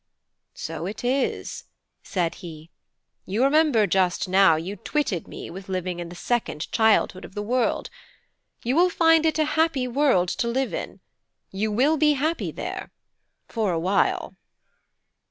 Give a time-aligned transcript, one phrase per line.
[0.55, 1.65] "So it is,"
[2.01, 2.71] said he.
[3.27, 7.43] "You remember just now you twitted me with living in the second childhood of the
[7.43, 7.91] world.
[8.63, 11.01] You will find it a happy world to live in;
[11.51, 12.89] you will be happy there
[13.47, 14.35] for a while."